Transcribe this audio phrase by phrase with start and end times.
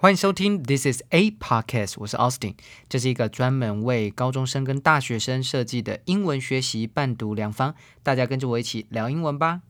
[0.00, 2.54] 欢迎收听 This is a podcast，我是 Austin，
[2.88, 9.62] 这是一个专门为高中生跟大学生设计的英文学习伴读良方，大家跟着我一起聊英文吧。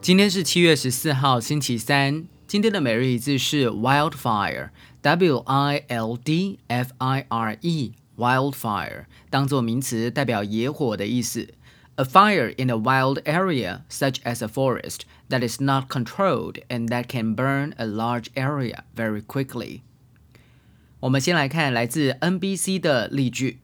[0.00, 2.24] 今天是七月十四号，星期三。
[2.46, 11.53] 今天的每日一字是 wildfire，W I L D F I R E e，wildfire 当做名词代表野火的意思。
[11.95, 17.07] A fire in a wild area, such as a forest, that is not controlled and that
[17.07, 19.81] can burn a large area very quickly.
[21.01, 23.59] 我们先来看来自 NBC 的例句。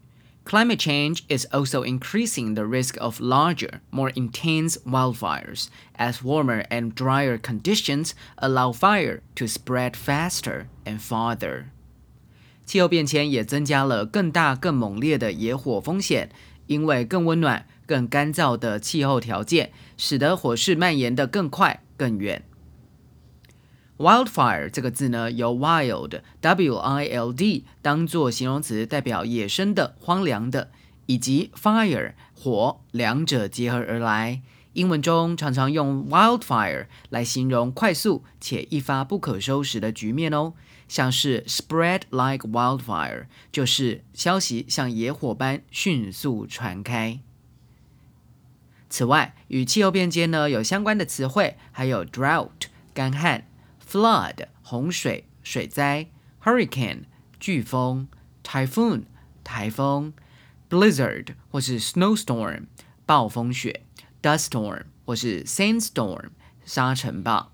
[0.48, 6.96] Climate change is also increasing the risk of larger, more intense wildfires, as warmer and
[6.96, 11.66] drier conditions allow fire to spread faster and farther.
[12.65, 16.31] 气候变迁也增加了更大、更猛烈的野火风险，
[16.67, 22.45] 因为更温暖、更干燥的气候条件，使得火势蔓延得更快、更远。
[23.99, 30.71] Wildfire 这个字呢，由 wild（w-i-l-d） 当做形容词，代表野生的、荒凉的，
[31.07, 34.41] 以及 fire（ 火）两者结合而来。
[34.75, 40.55] 英文中常常用 wildfire 来形容快速且一发不可收拾的局面哦，
[40.89, 47.21] 像是 spread like wildfire，就是消息像野火般迅速传开。
[48.89, 52.49] 此外，与气候变迁呢有相关的词汇，还有 drought（
[52.93, 53.47] 干旱）。
[53.93, 56.07] flood 洪水水灾
[56.43, 57.03] ，hurricane
[57.39, 58.09] 飓风
[58.43, 59.03] ，typhoon
[59.45, 60.15] 台风
[60.71, 62.65] ，blizzard 或是 snowstorm
[63.05, 63.83] 暴风雪
[64.23, 66.29] ，dust storm 或是 sandstorm
[66.65, 67.51] 沙尘暴。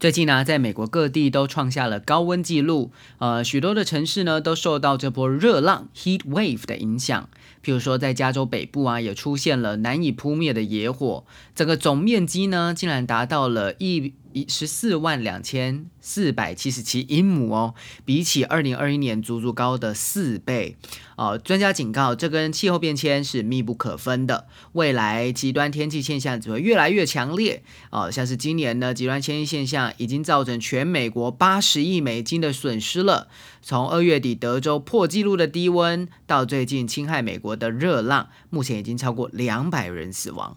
[0.00, 7.28] 最近呢，在美国各地都创下了高温纪录，呃，许多的城市呢都受到这波热浪 heat wave 的影响。
[7.62, 11.24] 譬如说，在加州北部啊，也出现了难以扑灭的野火，
[11.54, 14.14] 整个总面积呢，竟然达到了一。
[14.34, 17.74] 一十四万两千四百七十七英亩哦，
[18.04, 20.76] 比起二零二一年足足高的四倍
[21.16, 21.38] 哦。
[21.38, 28.10] 专家警告，这跟气候变迁是密不可分的，未来极端天气现象只会越来越强烈哦。
[28.10, 33.28] 像是今年呢，极端天气现象已经造成全美国八十亿美金的损失了。
[33.62, 40.56] 从二月底德州破纪录的低温，到最近侵害美国的热浪，目前已经超过两百人死亡。